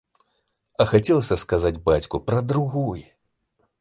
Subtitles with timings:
[0.81, 3.05] А хацелася сказаць бацьку пра другое.